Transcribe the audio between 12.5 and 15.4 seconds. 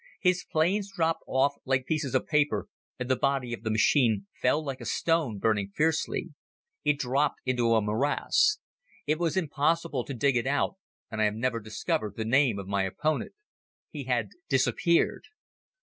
of my opponent. He had disappeared.